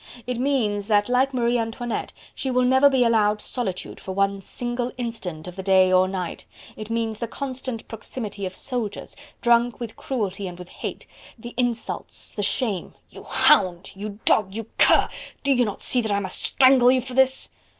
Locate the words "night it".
6.07-6.89